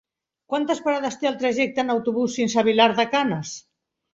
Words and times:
Quantes 0.53 0.79
parades 0.87 1.17
té 1.23 1.29
el 1.31 1.37
trajecte 1.45 1.85
en 1.85 1.95
autobús 1.97 2.41
fins 2.41 2.57
a 2.63 2.67
Vilar 2.71 2.91
de 3.03 3.07
Canes? 3.15 3.57